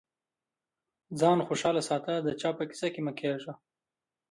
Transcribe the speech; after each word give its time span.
ځان 1.19 1.39
خوشاله 1.47 1.81
ساته 1.89 2.11
د 2.21 2.27
چا 2.41 2.49
په 2.57 2.63
کيسه 2.69 2.87
کي 2.93 3.01
مه 3.05 3.13
کېږه. 3.19 3.53